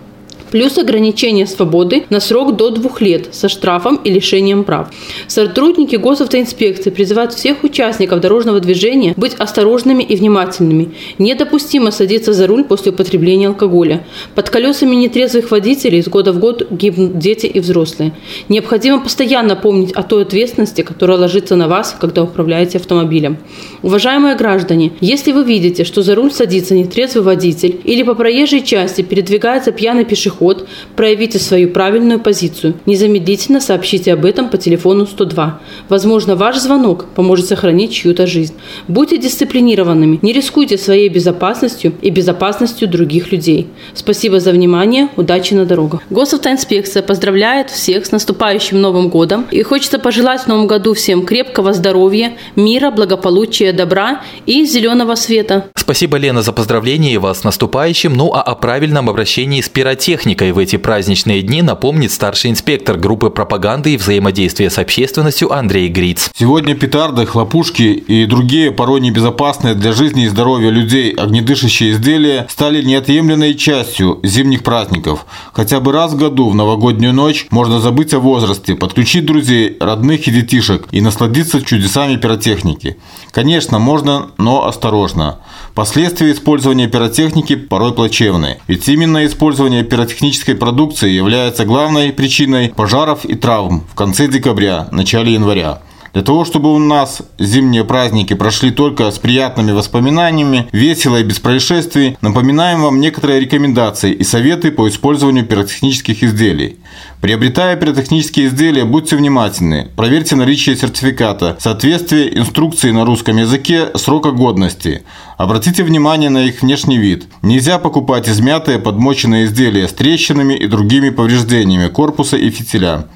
плюс 0.52 0.76
ограничение 0.78 1.46
свободы 1.46 2.04
на 2.10 2.20
срок 2.20 2.56
до 2.56 2.70
двух 2.70 3.00
лет 3.00 3.34
со 3.34 3.48
штрафом 3.48 3.96
и 4.04 4.10
лишением 4.10 4.64
прав. 4.64 4.90
Сотрудники 5.26 5.96
госавтоинспекции 5.96 6.90
призывают 6.90 7.32
всех 7.32 7.64
участников 7.64 8.20
дорожного 8.20 8.60
движения 8.60 9.14
быть 9.16 9.34
осторожными 9.34 10.02
и 10.02 10.14
внимательными. 10.14 10.92
Недопустимо 11.18 11.90
садиться 11.90 12.34
за 12.34 12.46
руль 12.46 12.64
после 12.64 12.92
употребления 12.92 13.48
алкоголя. 13.48 14.06
Под 14.34 14.50
колесами 14.50 14.94
нетрезвых 14.94 15.50
водителей 15.50 16.00
из 16.00 16.08
года 16.08 16.32
в 16.32 16.38
год 16.38 16.70
гибнут 16.70 17.18
дети 17.18 17.46
и 17.46 17.58
взрослые. 17.58 18.12
Необходимо 18.50 19.00
постоянно 19.00 19.56
помнить 19.56 19.92
о 19.92 20.02
той 20.02 20.22
ответственности, 20.22 20.82
которая 20.82 21.16
ложится 21.16 21.56
на 21.56 21.66
вас, 21.66 21.96
когда 21.98 22.22
управляете 22.22 22.76
автомобилем. 22.76 23.38
Уважаемые 23.82 24.36
граждане, 24.36 24.92
если 25.00 25.32
вы 25.32 25.44
видите, 25.44 25.84
что 25.84 26.02
за 26.02 26.14
руль 26.14 26.30
садится 26.30 26.74
нетрезвый 26.74 27.24
водитель 27.24 27.80
или 27.84 28.02
по 28.02 28.14
проезжей 28.14 28.62
части 28.62 29.00
передвигается 29.00 29.72
пьяный 29.72 30.04
пешеход, 30.04 30.41
подход, 30.42 30.68
проявите 30.96 31.38
свою 31.38 31.68
правильную 31.68 32.20
позицию. 32.20 32.74
Незамедлительно 32.86 33.60
сообщите 33.60 34.12
об 34.12 34.24
этом 34.24 34.48
по 34.48 34.58
телефону 34.58 35.06
102. 35.06 35.60
Возможно, 35.88 36.36
ваш 36.36 36.56
звонок 36.58 37.06
поможет 37.14 37.46
сохранить 37.46 37.92
чью-то 37.92 38.26
жизнь. 38.26 38.54
Будьте 38.88 39.18
дисциплинированными, 39.18 40.18
не 40.22 40.32
рискуйте 40.32 40.78
своей 40.78 41.08
безопасностью 41.08 41.92
и 42.02 42.10
безопасностью 42.10 42.88
других 42.88 43.32
людей. 43.32 43.66
Спасибо 43.94 44.40
за 44.40 44.52
внимание, 44.52 45.08
удачи 45.16 45.54
на 45.54 45.64
дорогах. 45.64 46.00
Госавтоинспекция 46.10 47.02
поздравляет 47.02 47.70
всех 47.70 48.06
с 48.06 48.12
наступающим 48.12 48.80
Новым 48.80 49.08
годом 49.08 49.46
и 49.52 49.62
хочется 49.62 49.98
пожелать 49.98 50.42
в 50.42 50.48
Новом 50.48 50.66
году 50.66 50.94
всем 50.94 51.24
крепкого 51.24 51.72
здоровья, 51.72 52.32
мира, 52.56 52.90
благополучия, 52.90 53.72
добра 53.72 54.20
и 54.46 54.64
зеленого 54.64 55.14
света. 55.14 55.64
Спасибо, 55.76 56.18
Лена, 56.18 56.42
за 56.42 56.52
поздравление 56.52 57.18
вас 57.18 57.40
с 57.40 57.44
наступающим. 57.44 58.14
Ну 58.14 58.32
а 58.34 58.42
о 58.42 58.54
правильном 58.54 59.08
обращении 59.08 59.60
с 59.60 59.68
пиротехникой 59.68 60.31
техникой 60.32 60.52
в 60.52 60.58
эти 60.58 60.76
праздничные 60.76 61.42
дни 61.42 61.60
напомнит 61.60 62.10
старший 62.10 62.50
инспектор 62.50 62.96
группы 62.96 63.28
пропаганды 63.28 63.92
и 63.92 63.96
взаимодействия 63.98 64.70
с 64.70 64.78
общественностью 64.78 65.52
Андрей 65.52 65.88
Гриц. 65.88 66.30
Сегодня 66.34 66.74
петарды, 66.74 67.26
хлопушки 67.26 67.82
и 67.82 68.24
другие 68.24 68.70
порой 68.70 69.00
небезопасные 69.00 69.74
для 69.74 69.92
жизни 69.92 70.24
и 70.24 70.28
здоровья 70.28 70.70
людей 70.70 71.12
огнедышащие 71.12 71.92
изделия 71.92 72.46
стали 72.48 72.82
неотъемлемой 72.82 73.54
частью 73.54 74.20
зимних 74.22 74.62
праздников. 74.62 75.26
Хотя 75.52 75.80
бы 75.80 75.92
раз 75.92 76.12
в 76.12 76.16
году 76.16 76.48
в 76.48 76.54
новогоднюю 76.54 77.12
ночь 77.12 77.46
можно 77.50 77.78
забыть 77.78 78.14
о 78.14 78.18
возрасте, 78.18 78.74
подключить 78.74 79.26
друзей, 79.26 79.76
родных 79.80 80.26
и 80.28 80.30
детишек 80.30 80.86
и 80.92 81.02
насладиться 81.02 81.60
чудесами 81.60 82.16
пиротехники. 82.16 82.96
Конечно, 83.32 83.78
можно, 83.78 84.30
но 84.38 84.66
осторожно. 84.66 85.40
Последствия 85.74 86.32
использования 86.32 86.86
пиротехники 86.86 87.56
порой 87.56 87.94
плачевны. 87.94 88.58
Ведь 88.68 88.86
именно 88.88 89.24
использование 89.24 89.82
пиротехнической 89.82 90.54
продукции 90.54 91.08
является 91.10 91.64
главной 91.64 92.12
причиной 92.12 92.68
пожаров 92.68 93.24
и 93.24 93.34
травм 93.34 93.84
в 93.90 93.94
конце 93.94 94.28
декабря, 94.28 94.88
начале 94.90 95.32
января. 95.32 95.80
Для 96.12 96.22
того, 96.22 96.44
чтобы 96.44 96.74
у 96.74 96.78
нас 96.78 97.22
зимние 97.38 97.84
праздники 97.84 98.34
прошли 98.34 98.70
только 98.70 99.10
с 99.10 99.18
приятными 99.18 99.72
воспоминаниями, 99.72 100.68
весело 100.70 101.16
и 101.16 101.24
без 101.24 101.38
происшествий, 101.38 102.18
напоминаем 102.20 102.82
вам 102.82 103.00
некоторые 103.00 103.40
рекомендации 103.40 104.12
и 104.12 104.22
советы 104.22 104.70
по 104.72 104.88
использованию 104.88 105.46
пиротехнических 105.46 106.22
изделий. 106.22 106.76
Приобретая 107.22 107.76
пиротехнические 107.76 108.48
изделия, 108.48 108.84
будьте 108.84 109.16
внимательны. 109.16 109.88
Проверьте 109.96 110.36
наличие 110.36 110.76
сертификата, 110.76 111.56
соответствие 111.58 112.36
инструкции 112.36 112.90
на 112.90 113.06
русском 113.06 113.38
языке 113.38 113.88
срока 113.94 114.32
годности. 114.32 115.04
Обратите 115.38 115.82
внимание 115.82 116.28
на 116.28 116.44
их 116.44 116.60
внешний 116.60 116.98
вид. 116.98 117.24
Нельзя 117.40 117.78
покупать 117.78 118.28
измятые 118.28 118.78
подмоченные 118.78 119.46
изделия 119.46 119.88
с 119.88 119.92
трещинами 119.92 120.54
и 120.54 120.66
другими 120.66 121.08
повреждениями 121.08 121.88
корпуса 121.88 122.36
и 122.36 122.50
фитиля. 122.50 123.06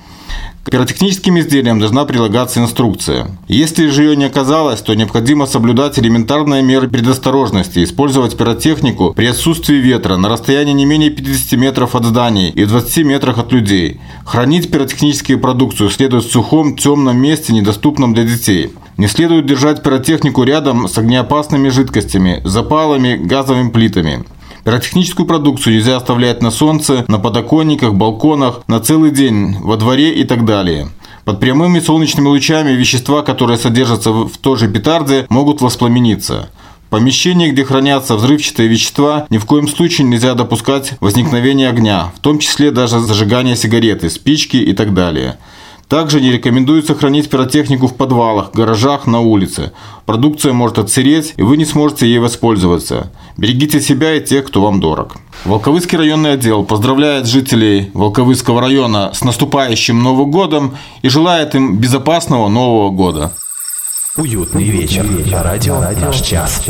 К 0.67 0.71
пиротехническим 0.71 1.39
изделиям 1.39 1.79
должна 1.79 2.05
прилагаться 2.07 2.59
инструкция. 2.59 3.29
Если 3.47 3.87
же 3.87 4.03
ее 4.03 4.17
не 4.17 4.25
оказалось, 4.25 4.81
то 4.81 4.95
необходимо 4.95 5.47
соблюдать 5.47 5.97
элементарные 5.97 6.61
меры 6.61 6.89
предосторожности, 6.89 7.85
использовать 7.85 8.37
пиротехнику 8.37 9.15
при 9.15 9.27
отсутствии 9.27 9.77
ветра 9.77 10.17
на 10.17 10.29
расстоянии 10.29 10.73
не 10.73 10.85
менее 10.85 11.11
50 11.11 11.53
метров 11.61 11.95
от 11.95 12.05
зданий 12.07 12.51
и 12.51 12.65
20 12.65 13.07
метрах 13.07 13.39
от 13.39 13.53
людей. 13.53 14.01
Хранить 14.25 14.69
пиротехническую 14.69 15.39
продукцию 15.39 15.89
следует 15.89 16.25
в 16.25 16.33
сухом, 16.33 16.77
темном 16.77 17.17
месте, 17.17 17.53
недоступном 17.53 18.13
для 18.13 18.25
детей. 18.25 18.73
Не 18.97 19.07
следует 19.07 19.47
держать 19.47 19.85
пиротехнику 19.85 20.43
рядом 20.43 20.89
с 20.89 20.99
огнеопасными 20.99 21.69
жидкостями, 21.69 22.41
запалами, 22.45 23.15
газовыми 23.15 23.71
плитами. 23.71 24.25
Пиротехническую 24.67 25.27
продукцию 25.27 25.75
нельзя 25.75 25.97
оставлять 25.97 26.43
на 26.43 26.51
солнце, 26.51 27.05
на 27.07 27.21
подоконниках, 27.21 27.95
балконах, 27.95 28.63
на 28.67 28.81
целый 28.81 29.13
день, 29.13 29.55
во 29.61 29.77
дворе 29.77 30.13
и 30.13 30.25
так 30.25 30.45
далее. 30.45 30.89
Под 31.25 31.39
прямыми 31.39 31.79
солнечными 31.79 32.27
лучами 32.27 32.73
вещества, 32.73 33.23
которые 33.23 33.59
содержатся 33.59 34.11
в 34.11 34.37
той 34.39 34.59
же 34.59 34.67
петарде, 34.67 35.25
могут 35.29 35.61
воспламениться. 35.61 36.51
В 36.89 36.91
помещении, 36.91 37.53
где 37.53 37.65
хранятся 37.65 38.17
взрывчатые 38.17 38.69
вещества, 38.69 39.29
ни 39.31 39.39
в 39.39 39.45
коем 39.45 39.69
случае 39.69 40.09
нельзя 40.09 40.35
допускать 40.35 40.95
возникновения 40.99 41.69
огня, 41.69 42.11
в 42.17 42.19
том 42.19 42.41
числе 42.41 42.73
даже 42.73 42.99
зажигание 42.99 43.55
сигареты, 43.55 44.11
спички 44.11 44.57
и 44.57 44.73
так 44.73 44.95
далее. 44.95 45.39
Также 45.89 46.21
не 46.21 46.33
рекомендуется 46.33 46.97
хранить 46.97 47.31
пиротехнику 47.31 47.87
в 47.87 47.95
подвалах, 47.95 48.51
гаражах, 48.53 49.07
на 49.07 49.21
улице. 49.21 49.73
Продукция 50.05 50.53
может 50.53 50.79
отсыреть, 50.79 51.35
и 51.37 51.43
вы 51.43 51.57
не 51.57 51.65
сможете 51.65 52.07
ей 52.07 52.19
воспользоваться. 52.19 53.13
Берегите 53.37 53.81
себя 53.81 54.15
и 54.15 54.25
тех, 54.25 54.47
кто 54.47 54.61
вам 54.63 54.81
дорог. 54.81 55.17
Волковыский 55.45 55.97
районный 55.97 56.33
отдел 56.33 56.65
поздравляет 56.65 57.27
жителей 57.27 57.91
Волковыского 57.95 58.61
района 58.61 59.13
с 59.15 59.23
наступающим 59.23 60.03
Новым 60.03 60.33
годом 60.33 60.77
и 61.03 61.09
желает 61.09 61.55
им 61.55 61.79
безопасного 61.79 62.49
Нового 62.49 62.91
года. 62.91 63.33
Уютный 64.17 64.65
вечер. 64.65 65.07
Радио 65.31 65.79
«Наш 66.01 66.21
час». 66.21 66.67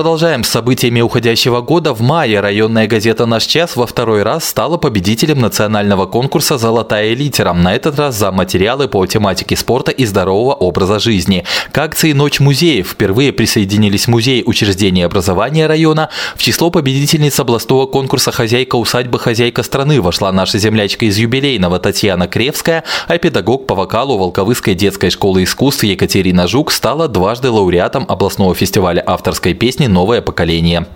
Продолжаем 0.00 0.44
с 0.44 0.48
событиями 0.48 1.02
уходящего 1.02 1.60
года. 1.60 1.92
В 1.92 2.00
мае 2.00 2.40
районная 2.40 2.86
газета 2.86 3.26
«Наш 3.26 3.44
час» 3.44 3.76
во 3.76 3.86
второй 3.86 4.22
раз 4.22 4.46
стала 4.46 4.78
победителем 4.78 5.40
национального 5.40 6.06
конкурса 6.06 6.56
«Золотая 6.56 7.12
литера». 7.12 7.52
На 7.52 7.74
этот 7.74 7.98
раз 7.98 8.16
за 8.16 8.32
материалы 8.32 8.88
по 8.88 9.04
тематике 9.04 9.56
спорта 9.56 9.90
и 9.90 10.06
здорового 10.06 10.54
образа 10.54 11.00
жизни. 11.00 11.44
К 11.70 11.76
акции 11.76 12.14
«Ночь 12.14 12.40
музеев» 12.40 12.92
впервые 12.92 13.34
присоединились 13.34 14.08
музей 14.08 14.42
учреждения 14.46 15.04
образования 15.04 15.66
района. 15.66 16.08
В 16.34 16.42
число 16.42 16.70
победительниц 16.70 17.38
областного 17.38 17.84
конкурса 17.84 18.32
«Хозяйка 18.32 18.76
усадьбы. 18.76 19.18
Хозяйка 19.18 19.62
страны» 19.62 20.00
вошла 20.00 20.32
наша 20.32 20.56
землячка 20.56 21.04
из 21.04 21.18
юбилейного 21.18 21.78
Татьяна 21.78 22.26
Кревская, 22.26 22.84
а 23.06 23.18
педагог 23.18 23.66
по 23.66 23.74
вокалу 23.74 24.16
Волковыской 24.16 24.74
детской 24.74 25.10
школы 25.10 25.44
искусств 25.44 25.84
Екатерина 25.84 26.46
Жук 26.46 26.72
стала 26.72 27.06
дважды 27.06 27.50
лауреатом 27.50 28.06
областного 28.08 28.54
фестиваля 28.54 29.04
авторской 29.06 29.52
песни 29.52 29.88
«Новое 29.90 30.22
поколение». 30.22 30.86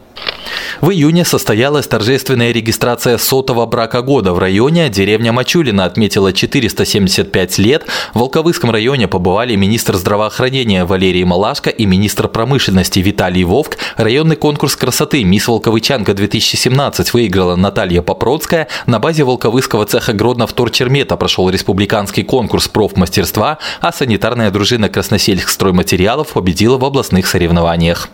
В 0.80 0.90
июне 0.90 1.24
состоялась 1.24 1.86
торжественная 1.86 2.52
регистрация 2.52 3.16
сотого 3.18 3.64
брака 3.66 4.02
года 4.02 4.32
в 4.32 4.38
районе. 4.38 4.88
Деревня 4.88 5.32
Мачулина 5.32 5.84
отметила 5.84 6.32
475 6.32 7.58
лет. 7.58 7.84
В 8.12 8.18
Волковыском 8.18 8.70
районе 8.70 9.08
побывали 9.08 9.54
министр 9.56 9.96
здравоохранения 9.96 10.84
Валерий 10.84 11.24
Малашко 11.24 11.70
и 11.70 11.86
министр 11.86 12.28
промышленности 12.28 12.98
Виталий 12.98 13.44
Вовк. 13.44 13.78
Районный 13.96 14.36
конкурс 14.36 14.76
красоты 14.76 15.24
«Мисс 15.24 15.48
Волковычанка-2017» 15.48 17.10
выиграла 17.12 17.56
Наталья 17.56 18.02
Попроцкая. 18.02 18.68
На 18.86 18.98
базе 18.98 19.24
Волковыского 19.24 19.86
цеха 19.86 20.12
Гродно 20.12 20.46
Вторчермета 20.46 21.16
прошел 21.16 21.48
республиканский 21.48 22.24
конкурс 22.24 22.68
профмастерства, 22.68 23.58
а 23.80 23.92
санитарная 23.92 24.50
дружина 24.50 24.88
Красносельск 24.88 25.48
стройматериалов 25.48 26.28
победила 26.28 26.78
в 26.78 26.84
областных 26.84 27.26
соревнованиях. 27.26 28.08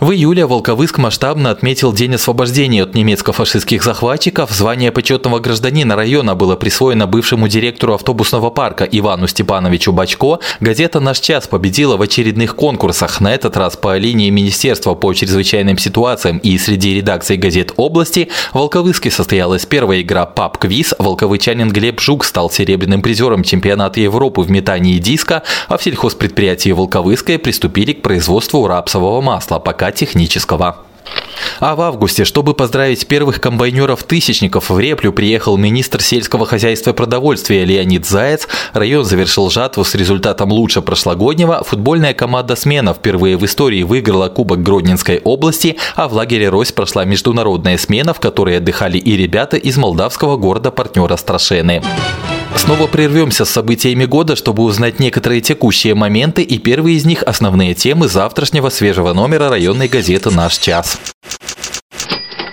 В 0.00 0.10
июле 0.10 0.46
Волковыск 0.46 0.98
масштабно 0.98 1.50
отметил 1.50 1.92
День 1.92 2.16
освобождения 2.16 2.82
от 2.82 2.94
немецко-фашистских 2.94 3.82
захватчиков. 3.84 4.50
Звание 4.50 4.90
почетного 4.90 5.38
гражданина 5.38 5.96
района 5.96 6.34
было 6.34 6.56
присвоено 6.56 7.06
бывшему 7.06 7.48
директору 7.48 7.94
автобусного 7.94 8.50
парка 8.50 8.84
Ивану 8.84 9.28
Степановичу 9.28 9.92
Бачко. 9.92 10.40
Газета 10.60 11.00
«Наш 11.00 11.20
час» 11.20 11.46
победила 11.46 11.96
в 11.96 12.02
очередных 12.02 12.56
конкурсах. 12.56 13.20
На 13.20 13.34
этот 13.34 13.56
раз 13.56 13.76
по 13.76 13.96
линии 13.96 14.30
Министерства 14.30 14.94
по 14.94 15.12
чрезвычайным 15.14 15.78
ситуациям 15.78 16.38
и 16.38 16.58
среди 16.58 16.94
редакций 16.94 17.36
газет 17.36 17.72
области 17.76 18.28
в 18.52 18.56
Волковыске 18.56 19.10
состоялась 19.10 19.66
первая 19.66 20.00
игра 20.00 20.26
«Pub-quiz». 20.26 20.94
Волковычанин 20.98 21.70
Глеб 21.70 22.00
Жук 22.00 22.24
стал 22.24 22.50
серебряным 22.50 23.02
призером 23.02 23.44
чемпионата 23.44 24.00
Европы 24.00 24.40
в 24.42 24.50
метании 24.50 24.98
диска, 24.98 25.42
а 25.68 25.76
в 25.76 25.82
сельхозпредприятии 25.82 26.70
Волковыское 26.70 27.38
приступили 27.38 27.92
к 27.92 28.02
производству 28.02 28.66
рапсового 28.66 29.20
масла, 29.20 29.58
пока 29.72 29.90
технического. 29.90 30.76
А 31.60 31.74
в 31.74 31.80
августе, 31.80 32.26
чтобы 32.26 32.52
поздравить 32.52 33.06
первых 33.06 33.40
комбайнеров-тысячников, 33.40 34.68
в 34.68 34.78
Реплю 34.78 35.14
приехал 35.14 35.56
министр 35.56 36.02
сельского 36.02 36.44
хозяйства 36.44 36.90
и 36.90 36.92
продовольствия 36.92 37.64
Леонид 37.64 38.04
Заяц. 38.04 38.48
Район 38.74 39.06
завершил 39.06 39.48
жатву 39.48 39.82
с 39.82 39.94
результатом 39.94 40.52
лучше 40.52 40.82
прошлогоднего. 40.82 41.64
Футбольная 41.64 42.12
команда 42.12 42.54
«Смена» 42.54 42.92
впервые 42.92 43.38
в 43.38 43.46
истории 43.46 43.82
выиграла 43.82 44.28
Кубок 44.28 44.62
Гродненской 44.62 45.20
области, 45.24 45.76
а 45.96 46.06
в 46.06 46.12
лагере 46.12 46.50
«Рось» 46.50 46.72
прошла 46.72 47.06
международная 47.06 47.78
смена, 47.78 48.12
в 48.12 48.20
которой 48.20 48.58
отдыхали 48.58 48.98
и 48.98 49.16
ребята 49.16 49.56
из 49.56 49.78
молдавского 49.78 50.36
города-партнера 50.36 51.16
Страшены. 51.16 51.82
Снова 52.56 52.86
прервемся 52.86 53.44
с 53.44 53.50
событиями 53.50 54.04
года, 54.04 54.36
чтобы 54.36 54.62
узнать 54.62 55.00
некоторые 55.00 55.40
текущие 55.40 55.94
моменты 55.94 56.42
и 56.42 56.58
первые 56.58 56.96
из 56.96 57.04
них– 57.04 57.22
основные 57.26 57.74
темы 57.74 58.08
завтрашнего 58.08 58.68
свежего 58.68 59.12
номера 59.12 59.48
районной 59.48 59.88
газеты 59.88 60.30
«Наш 60.30 60.58
час». 60.58 60.98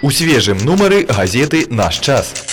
У 0.01 0.11
свежим 0.11 0.57
номеры 0.59 1.03
газеты 1.03 1.67
«Наш 1.69 1.99
час». 1.99 2.48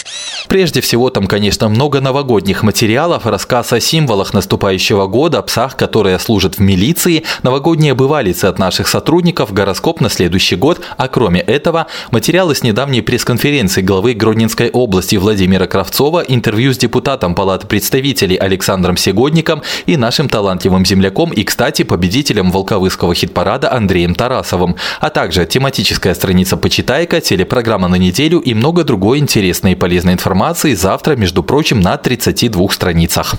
Прежде 0.49 0.81
всего, 0.81 1.11
там, 1.11 1.27
конечно, 1.27 1.69
много 1.69 2.01
новогодних 2.01 2.63
материалов, 2.63 3.27
рассказ 3.27 3.73
о 3.73 3.81
символах 3.81 4.33
наступающего 4.33 5.07
года, 5.07 5.43
псах, 5.43 5.77
которые 5.77 6.19
служат 6.19 6.57
в 6.57 6.61
милиции, 6.61 7.25
новогодние 7.43 7.95
бывалицы 7.95 8.45
от 8.45 8.59
наших 8.59 8.87
сотрудников, 8.87 9.53
гороскоп 9.53 10.01
на 10.01 10.09
следующий 10.09 10.57
год, 10.57 10.81
а 10.97 11.09
кроме 11.09 11.41
этого, 11.41 11.87
материалы 12.11 12.55
с 12.55 12.63
недавней 12.63 13.03
пресс-конференции 13.03 13.83
главы 13.83 14.15
Гродненской 14.15 14.71
области 14.71 15.17
Владимира 15.17 15.67
Кравцова, 15.67 16.21
интервью 16.21 16.73
с 16.73 16.79
депутатом 16.79 17.35
Палаты 17.35 17.67
представителей 17.67 18.37
Александром 18.37 18.97
Сегодником 18.97 19.63
и 19.87 19.97
нашим 19.97 20.29
талантливым 20.29 20.87
земляком 20.87 21.33
и, 21.33 21.43
кстати, 21.43 21.83
победителем 21.83 22.51
Волковыского 22.51 23.15
хит-парада 23.15 23.73
Андреем 23.73 24.15
Тарасовым, 24.15 24.77
а 25.01 25.11
также 25.11 25.45
тематическая 25.47 26.15
страница 26.15 26.57
«Почитайка», 26.57 27.21
телепрограмма 27.21 27.89
на 27.89 27.97
неделю 27.97 28.39
и 28.39 28.55
много 28.55 28.85
другой 28.85 29.19
интересной 29.19 29.73
и 29.73 29.75
полезной 29.75 30.13
информации 30.13 30.36
информации 30.37 30.75
завтра, 30.75 31.17
между 31.17 31.43
прочим, 31.43 31.81
на 31.81 31.97
32 31.97 32.69
страницах. 32.69 33.37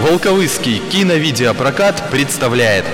Волковыский 0.00 0.80
киновидеопрокат 0.92 2.08
представляет 2.08 2.84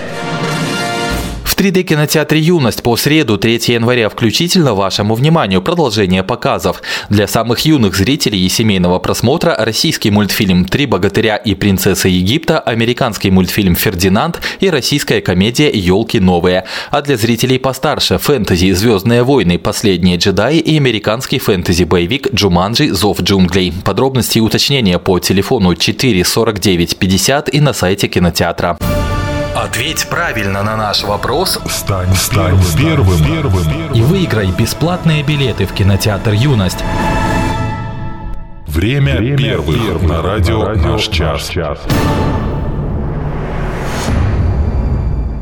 3D-кинотеатре 1.59 2.39
«Юность» 2.39 2.85
по 2.85 2.97
среду 2.97 3.37
3 3.37 3.61
января 3.67 4.09
включительно 4.09 4.75
вашему 4.75 5.17
вниманию 5.17 5.61
продолжение 5.61 6.23
показов. 6.23 6.81
Для 7.11 7.27
самых 7.27 7.67
юных 7.67 7.97
зрителей 7.97 8.47
и 8.47 8.49
семейного 8.49 9.01
просмотра 9.01 9.57
российский 9.59 10.13
мультфильм 10.13 10.67
«Три 10.67 10.87
богатыря 10.87 11.35
и 11.35 11.57
принцесса 11.57 12.07
Египта», 12.07 12.61
американский 12.61 13.33
мультфильм 13.33 13.75
«Фердинанд» 13.75 14.41
и 14.61 14.71
российская 14.71 15.21
комедия 15.21 15.69
«Елки 15.71 16.21
новые». 16.21 16.65
А 16.93 17.03
для 17.03 17.17
зрителей 17.17 17.59
постарше– 17.59 18.19
фэнтези 18.21 18.71
«Звездные 18.71 19.25
войны. 19.25 19.59
Последние 19.59 20.17
джедаи» 20.17 20.59
и 20.59 20.77
американский 20.77 21.41
фэнтези-боевик 21.41 22.33
«Джуманджи. 22.33 22.95
Зов 22.95 23.21
джунглей». 23.21 23.73
Подробности 23.85 24.39
и 24.39 24.41
уточнения 24.41 25.01
по 25.01 25.19
телефону 25.19 25.75
4 25.75 26.25
49 26.25 26.99
50 26.99 27.53
и 27.53 27.61
на 27.61 27.73
сайте 27.73 28.07
кинотеатра. 28.07 28.79
Ответь 29.61 30.09
правильно 30.09 30.63
на 30.63 30.77
наш 30.77 31.03
вопрос. 31.03 31.59
Стань, 31.69 32.15
стань 32.15 32.57
первым, 32.77 33.19
первым, 33.25 33.65
первым. 33.65 33.93
И 33.93 34.03
выиграй 34.03 34.53
бесплатные 34.53 35.25
билеты 35.25 35.67
в 35.67 35.73
кинотеатр 35.73 36.31
«Юность». 36.31 36.85
Время, 38.69 39.17
Время 39.17 39.37
первых, 39.37 39.77
первых 39.77 40.03
на 40.09 40.23
радио, 40.23 40.61
на 40.61 40.67
радио 40.67 40.93
«Наш 40.93 41.09
час». 41.09 41.49
час. 41.49 41.81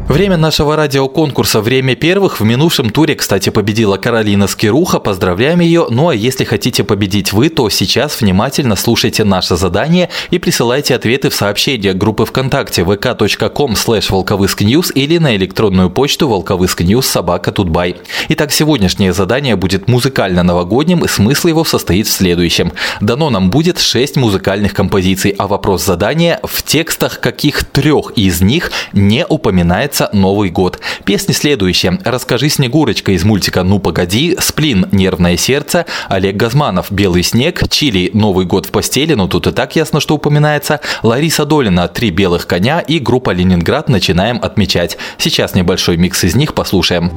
Время 0.09 0.37
нашего 0.37 0.77
радиоконкурса 0.77 1.61
«Время 1.61 1.97
первых» 1.97 2.39
в 2.39 2.45
минувшем 2.45 2.91
туре, 2.91 3.17
кстати, 3.17 3.51
победила 3.51 3.97
Каролина 3.97 4.47
Скируха. 4.47 5.01
Поздравляем 5.01 5.59
ее. 5.59 5.89
Ну 5.91 6.11
а 6.11 6.15
если 6.15 6.45
хотите 6.45 6.85
победить 6.85 7.33
вы, 7.33 7.49
то 7.49 7.69
сейчас 7.71 8.21
внимательно 8.21 8.77
слушайте 8.77 9.25
наше 9.25 9.57
задание 9.57 10.09
и 10.31 10.39
присылайте 10.39 10.95
ответы 10.95 11.29
в 11.29 11.35
сообщение 11.35 11.93
группы 11.93 12.25
ВКонтакте 12.25 12.83
vk.com 12.83 13.73
slash 13.73 14.07
волковыскньюз 14.13 14.93
или 14.95 15.19
на 15.19 15.35
электронную 15.35 15.91
почту 15.91 16.29
волковыскньюз 16.29 17.05
собака 17.05 17.51
тутбай. 17.51 17.97
Итак, 18.29 18.53
сегодняшнее 18.53 19.13
задание 19.13 19.57
будет 19.57 19.89
музыкально-новогодним 19.89 21.05
и 21.05 21.09
смысл 21.09 21.49
его 21.49 21.65
состоит 21.65 22.07
в 22.07 22.13
следующем. 22.13 22.73
Дано 23.01 23.29
нам 23.29 23.51
будет 23.51 23.81
6 23.81 24.15
музыкальных 24.15 24.73
композиций, 24.73 25.35
а 25.37 25.49
вопрос 25.49 25.85
задания 25.85 26.39
в 26.45 26.63
текстах 26.63 27.19
каких 27.19 27.65
трех 27.65 28.13
из 28.13 28.41
них 28.41 28.71
не 28.93 29.27
упоминается 29.27 29.96
Начинается 29.97 30.11
Новый 30.13 30.51
год. 30.51 30.79
Песни 31.05 31.33
следующие. 31.33 31.99
«Расскажи, 32.05 32.51
Снегурочка» 32.51 33.13
из 33.13 33.25
мультика 33.25 33.63
«Ну 33.63 33.79
погоди», 33.79 34.37
«Сплин. 34.39 34.89
Нервное 34.93 35.39
сердце», 35.39 35.87
Олег 36.11 36.37
Газманов 36.37 36.91
«Белый 36.91 37.23
снег», 37.23 37.63
Чили 37.71 38.11
«Новый 38.13 38.45
год 38.45 38.67
в 38.67 38.73
постели», 38.73 39.15
но 39.15 39.27
тут 39.27 39.47
и 39.47 39.53
так 39.53 39.75
ясно, 39.75 40.01
что 40.01 40.17
упоминается, 40.17 40.81
Лариса 41.03 41.47
Долина 41.47 41.89
«Три 41.89 42.11
белых 42.11 42.47
коня» 42.47 42.81
и 42.81 42.99
группа 42.99 43.31
«Ленинград» 43.31 43.89
начинаем 43.89 44.39
отмечать. 44.43 44.99
Сейчас 45.17 45.55
небольшой 45.55 45.97
микс 45.97 46.23
из 46.25 46.35
них 46.35 46.53
послушаем. 46.53 47.11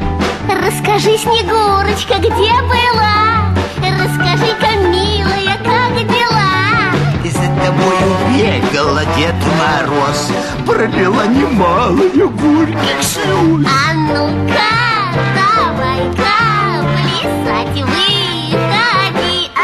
Расскажи, 0.47 1.17
Снегурочка, 1.17 2.17
где 2.19 2.53
была? 2.61 3.29
Расскажи-ка, 3.99 4.58
Дед 9.19 9.35
Мороз 9.59 10.31
Пролила 10.65 11.25
немало 11.25 12.07
горьких 12.29 13.03
слез 13.03 13.67
А 13.67 13.93
ну-ка, 13.93 14.71
давай-ка 15.35 16.87
плясать 16.87 17.81
выходи, 17.81 19.51
а? 19.57 19.59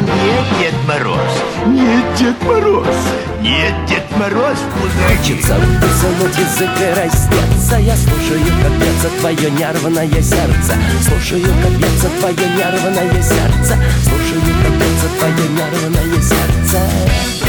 Нет, 0.00 0.44
Дед 0.58 0.74
Мороз, 0.88 1.32
нет, 1.66 2.04
Дед 2.16 2.42
Мороз 2.42 2.96
Нет, 3.40 3.74
Дед 3.86 4.10
Мороз, 4.16 4.58
Хочется 5.06 5.54
высунуть 5.54 6.36
язык 6.36 6.70
и 6.80 6.98
раздеться. 6.98 7.76
Я 7.78 7.94
слушаю, 7.94 8.40
как 8.60 8.72
бьется 8.72 9.08
твое 9.20 9.50
нервное 9.52 10.20
сердце. 10.20 10.74
Слушаю, 11.08 11.46
как 11.62 11.72
бьется 11.78 12.08
твое 12.18 12.48
нервное 12.56 13.22
сердце. 13.22 13.78
Слушаю, 14.02 14.42
как 14.64 14.72
бьется 14.72 15.08
твое 15.16 15.48
нервное 15.48 16.20
сердце 16.20 17.41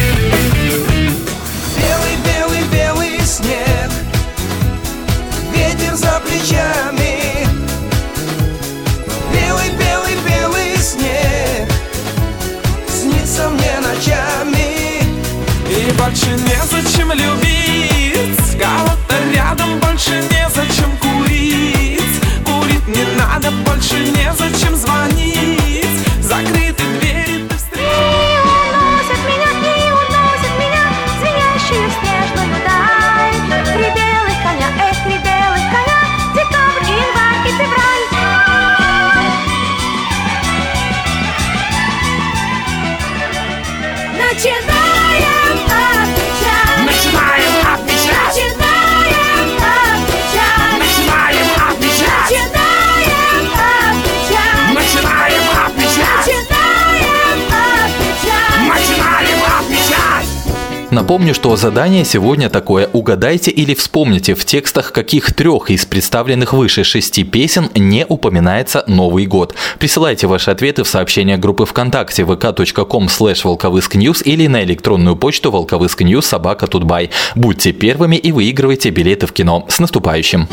Напомню, 60.94 61.34
что 61.34 61.56
задание 61.56 62.06
сегодня 62.06 62.52
такое. 62.52 62.88
Угадайте 62.94 63.50
или 63.50 63.74
вспомните, 63.74 64.36
в 64.36 64.46
текстах 64.46 64.92
каких 64.92 65.34
трех 65.34 65.72
из 65.72 65.88
представленных 65.88 66.54
выше 66.54 66.84
шести 66.84 67.24
песен 67.24 67.72
не 67.74 68.06
упоминается 68.08 68.84
Новый 68.86 69.26
год. 69.26 69.56
Присылайте 69.80 70.28
ваши 70.28 70.52
ответы 70.52 70.84
в 70.84 70.88
сообщения 70.88 71.38
группы 71.38 71.66
ВКонтакте 71.66 72.22
vk.com 72.22 73.08
slash 73.08 73.42
волковыскньюз 73.44 74.22
или 74.22 74.46
на 74.46 74.64
электронную 74.64 75.16
почту 75.16 75.50
волковыскньюз 75.50 76.28
собака 76.28 76.68
тутбай. 76.68 77.10
Будьте 77.34 77.72
первыми 77.72 78.16
и 78.16 78.32
выигрывайте 78.32 78.92
билеты 78.92 79.26
в 79.26 79.34
кино. 79.34 79.66
С 79.70 79.80
наступающим! 79.80 80.48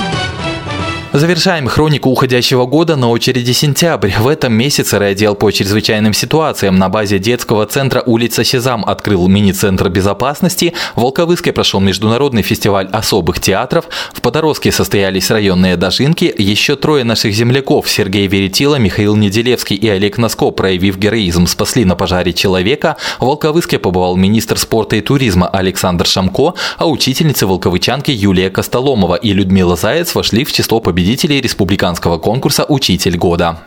Завершаем 1.12 1.66
хронику 1.66 2.08
уходящего 2.08 2.66
года 2.66 2.94
на 2.94 3.10
очереди 3.10 3.50
сентябрь. 3.50 4.12
В 4.16 4.28
этом 4.28 4.52
месяце 4.52 4.96
райотдел 4.96 5.34
по 5.34 5.50
чрезвычайным 5.50 6.12
ситуациям 6.12 6.78
на 6.78 6.88
базе 6.88 7.18
детского 7.18 7.66
центра 7.66 8.00
улица 8.06 8.44
Сезам 8.44 8.84
открыл 8.84 9.26
мини-центр 9.26 9.88
безопасности. 9.88 10.72
В 10.94 11.00
Волковыске 11.00 11.52
прошел 11.52 11.80
международный 11.80 12.42
фестиваль 12.42 12.86
особых 12.92 13.40
театров. 13.40 13.86
В 14.12 14.20
Подороске 14.20 14.70
состоялись 14.70 15.32
районные 15.32 15.76
дожинки. 15.76 16.32
Еще 16.38 16.76
трое 16.76 17.02
наших 17.02 17.34
земляков 17.34 17.90
Сергей 17.90 18.28
Веретила, 18.28 18.76
Михаил 18.76 19.16
Неделевский 19.16 19.74
и 19.74 19.88
Олег 19.88 20.16
Носко, 20.16 20.52
проявив 20.52 20.96
героизм, 20.96 21.48
спасли 21.48 21.84
на 21.84 21.96
пожаре 21.96 22.32
человека. 22.32 22.96
В 23.18 23.24
Волковыске 23.24 23.80
побывал 23.80 24.14
министр 24.14 24.58
спорта 24.58 24.94
и 24.94 25.00
туризма 25.00 25.48
Александр 25.48 26.06
Шамко, 26.06 26.54
а 26.78 26.86
учительницы 26.86 27.48
волковычанки 27.48 28.12
Юлия 28.12 28.48
Костоломова 28.48 29.16
и 29.16 29.32
Людмила 29.32 29.74
Заяц 29.74 30.14
вошли 30.14 30.44
в 30.44 30.52
число 30.52 30.78
победителей 30.78 30.99
республиканского 31.00 32.18
конкурса 32.18 32.64
«Учитель 32.68 33.16
года». 33.16 33.60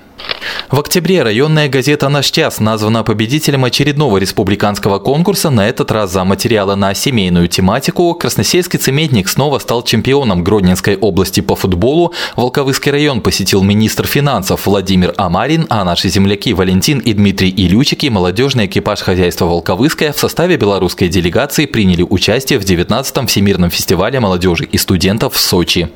В 0.69 0.79
октябре 0.79 1.21
районная 1.21 1.67
газета 1.67 2.09
«Наш 2.09 2.31
час» 2.31 2.59
названа 2.59 3.03
победителем 3.03 3.65
очередного 3.65 4.17
республиканского 4.17 4.99
конкурса, 4.99 5.49
на 5.49 5.67
этот 5.67 5.91
раз 5.91 6.11
за 6.11 6.23
материалы 6.23 6.75
на 6.75 6.93
семейную 6.93 7.47
тематику. 7.47 8.13
Красносельский 8.15 8.79
цементник 8.79 9.29
снова 9.29 9.59
стал 9.59 9.83
чемпионом 9.83 10.43
Гродненской 10.43 10.95
области 10.95 11.41
по 11.41 11.55
футболу. 11.55 12.13
Волковыский 12.35 12.91
район 12.91 13.21
посетил 13.21 13.61
министр 13.61 14.07
финансов 14.07 14.65
Владимир 14.65 15.13
Амарин, 15.17 15.67
а 15.69 15.83
наши 15.83 16.09
земляки 16.09 16.53
Валентин 16.53 16.99
и 16.99 17.13
Дмитрий 17.13 17.49
Илючики, 17.49 18.07
молодежный 18.07 18.65
экипаж 18.65 19.01
хозяйства 19.01 19.45
Волковыское 19.45 20.11
в 20.11 20.19
составе 20.19 20.57
белорусской 20.57 21.07
делегации 21.07 21.65
приняли 21.65 22.01
участие 22.01 22.57
в 22.57 22.63
19-м 22.63 23.27
Всемирном 23.27 23.69
фестивале 23.69 24.19
молодежи 24.19 24.65
и 24.65 24.77
студентов 24.77 25.35
в 25.35 25.39
Сочи. 25.39 25.89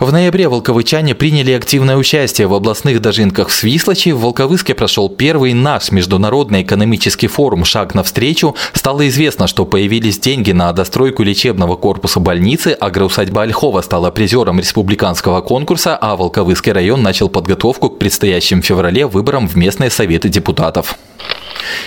В 0.00 0.12
ноябре 0.12 0.48
волковычане 0.48 1.14
приняли 1.14 1.52
активное 1.52 1.98
участие 1.98 2.46
в 2.46 2.54
областных 2.54 3.02
дожинках 3.02 3.50
в 3.50 3.52
Свислочи. 3.52 4.08
В 4.08 4.20
Волковыске 4.20 4.74
прошел 4.74 5.10
первый 5.10 5.52
наш 5.52 5.90
международный 5.90 6.62
экономический 6.62 7.26
форум 7.26 7.66
«Шаг 7.66 7.94
навстречу». 7.94 8.56
Стало 8.72 9.06
известно, 9.08 9.46
что 9.46 9.66
появились 9.66 10.18
деньги 10.18 10.52
на 10.52 10.72
достройку 10.72 11.22
лечебного 11.22 11.76
корпуса 11.76 12.18
больницы. 12.18 12.68
Агроусадьба 12.68 13.42
Ольхова 13.42 13.82
стала 13.82 14.10
призером 14.10 14.58
республиканского 14.58 15.42
конкурса, 15.42 15.98
а 16.00 16.16
Волковыский 16.16 16.72
район 16.72 17.02
начал 17.02 17.28
подготовку 17.28 17.90
к 17.90 17.98
предстоящим 17.98 18.62
в 18.62 18.64
феврале 18.64 19.06
выборам 19.06 19.46
в 19.46 19.56
местные 19.56 19.90
советы 19.90 20.30
депутатов. 20.30 20.96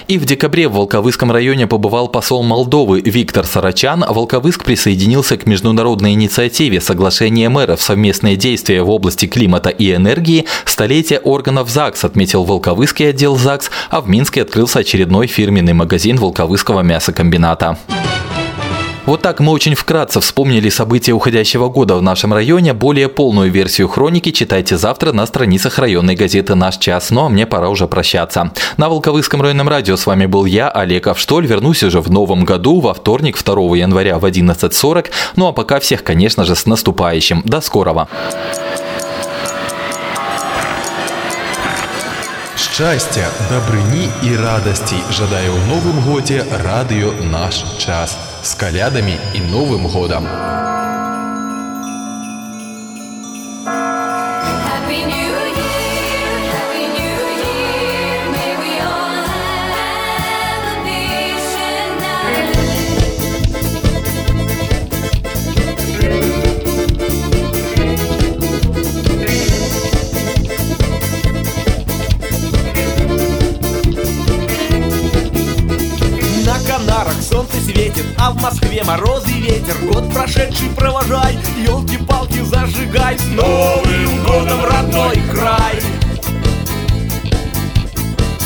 И 0.07 0.17
в 0.17 0.25
декабре 0.25 0.67
в 0.67 0.73
Волковыском 0.73 1.31
районе 1.31 1.67
побывал 1.67 2.07
посол 2.07 2.43
Молдовы 2.43 3.01
Виктор 3.01 3.45
Сарачан. 3.45 4.05
Волковыск 4.07 4.63
присоединился 4.63 5.37
к 5.37 5.45
международной 5.45 6.13
инициативе 6.13 6.81
«Соглашение 6.81 7.49
мэров. 7.49 7.81
Совместные 7.81 8.35
действия 8.35 8.83
в 8.83 8.89
области 8.89 9.25
климата 9.25 9.69
и 9.69 9.93
энергии. 9.93 10.45
Столетие 10.65 11.19
органов 11.19 11.69
ЗАГС», 11.69 12.03
отметил 12.03 12.43
Волковыский 12.43 13.09
отдел 13.09 13.37
ЗАГС, 13.37 13.71
а 13.89 14.01
в 14.01 14.09
Минске 14.09 14.41
открылся 14.41 14.79
очередной 14.79 15.27
фирменный 15.27 15.73
магазин 15.73 16.17
Волковыского 16.17 16.81
мясокомбината. 16.81 17.77
Вот 19.08 19.22
так 19.22 19.40
мы 19.40 19.52
очень 19.52 19.74
вкратце 19.74 20.20
вспомнили 20.20 20.68
события 20.68 21.12
уходящего 21.12 21.70
года 21.70 21.96
в 21.96 22.02
нашем 22.02 22.34
районе. 22.34 22.74
Более 22.74 23.08
полную 23.08 23.50
версию 23.50 23.88
хроники 23.88 24.30
читайте 24.32 24.76
завтра 24.76 25.12
на 25.12 25.24
страницах 25.26 25.78
районной 25.78 26.14
газеты 26.14 26.54
«Наш 26.54 26.76
час». 26.76 27.08
Ну 27.08 27.24
а 27.24 27.28
мне 27.30 27.46
пора 27.46 27.70
уже 27.70 27.88
прощаться. 27.88 28.52
На 28.76 28.90
Волковыском 28.90 29.40
районном 29.40 29.66
радио 29.70 29.96
с 29.96 30.04
вами 30.04 30.26
был 30.26 30.44
я, 30.44 30.68
Олег 30.68 31.06
Авштоль. 31.06 31.46
Вернусь 31.46 31.82
уже 31.82 32.02
в 32.02 32.10
новом 32.10 32.44
году, 32.44 32.80
во 32.80 32.92
вторник, 32.92 33.42
2 33.42 33.78
января 33.78 34.18
в 34.18 34.26
11.40. 34.26 35.06
Ну 35.36 35.46
а 35.46 35.52
пока 35.52 35.80
всех, 35.80 36.04
конечно 36.04 36.44
же, 36.44 36.54
с 36.54 36.66
наступающим. 36.66 37.40
До 37.46 37.62
скорого. 37.62 38.08
Шчасця, 42.56 43.26
дабрыні 43.50 44.08
і 44.22 44.36
радасцей 44.36 44.98
жадае 45.10 45.50
ў 45.50 45.58
новым 45.66 45.98
годзе 46.06 46.44
радыё 46.62 47.10
наш 47.32 47.64
час 47.78 48.31
с 48.43 48.55
колядами 48.55 49.19
и 49.33 49.39
Новым 49.39 49.87
годом! 49.87 50.27
Провожай, 80.93 81.37
елки-палки 81.57 82.39
зажигай 82.43 83.17
С 83.17 83.25
Новым 83.27 84.23
годом, 84.23 84.63
родной 84.63 85.17
край! 85.31 85.81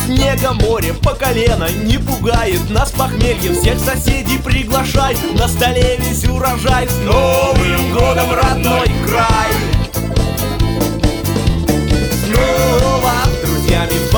Снега 0.06 0.54
море 0.54 0.94
по 0.94 1.12
колено 1.12 1.68
не 1.84 1.98
пугает 1.98 2.70
Нас 2.70 2.92
похмелье, 2.92 3.54
всех 3.54 3.78
соседей 3.80 4.40
приглашай 4.40 5.18
На 5.38 5.48
столе 5.48 5.98
весь 5.98 6.24
урожай 6.26 6.88
С 6.88 6.98
Новым 7.00 7.94
годом, 7.94 8.32
родной 8.34 8.90
край! 9.06 9.52
Снова 12.26 13.14
друзьями 13.44 14.10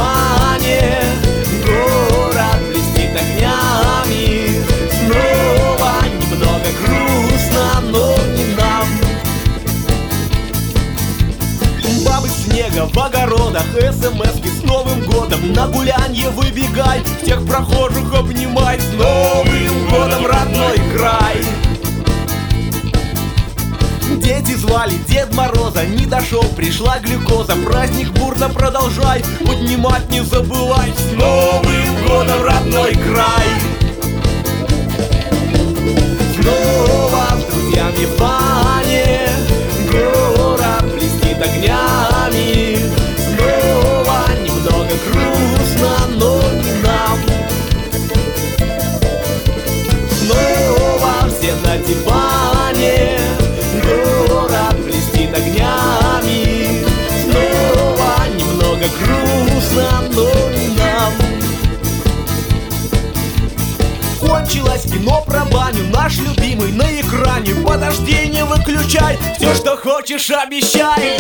в 12.94 13.00
огородах, 13.00 13.64
смски 13.92 14.50
с 14.50 14.64
Новым 14.64 15.02
годом. 15.06 15.54
На 15.54 15.68
гулянье 15.68 16.30
выбегай, 16.30 17.02
всех 17.22 17.46
прохожих 17.46 18.14
обнимай. 18.14 18.80
С 18.80 18.94
Новым 18.94 19.90
годом, 19.90 20.26
родной 20.26 20.78
край! 20.96 21.38
Дети 24.18 24.56
звали 24.56 24.96
Дед 25.08 25.34
Мороза, 25.34 25.86
не 25.86 26.06
дошел, 26.06 26.44
пришла 26.56 27.00
глюкоза. 27.00 27.56
Праздник 27.56 28.12
бурно 28.12 28.50
продолжай, 28.50 29.24
поднимать 29.46 30.10
не 30.10 30.22
забывай. 30.24 30.94
С 30.98 31.14
Новым 31.14 32.08
годом, 32.08 32.44
родной 32.44 32.94
край! 32.96 33.48
Снова 36.36 37.26
с 37.38 37.54
друзьями 37.54 38.06
в 38.06 38.20
бане 38.20 39.29
но 60.14 60.24
не 60.50 60.68
нам. 60.78 61.14
Кончилось 64.20 64.84
кино 64.84 65.24
про 65.26 65.46
баню 65.46 65.86
Наш 65.94 66.18
любимый 66.18 66.72
на 66.72 66.84
экране. 67.00 67.56
Подожди, 67.66 68.28
не 68.28 68.44
выключай 68.44 69.18
Все, 69.38 69.54
что 69.56 69.78
хочешь, 69.78 70.30
обещай 70.30 71.18